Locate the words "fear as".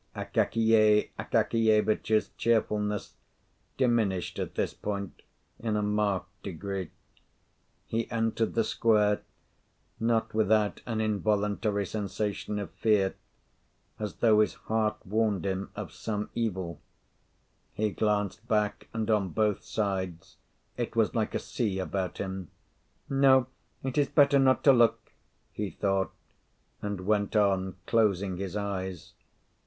12.71-14.15